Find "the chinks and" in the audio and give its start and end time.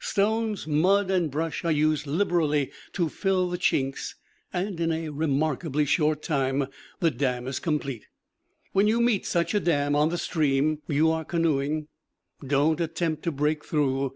3.48-4.80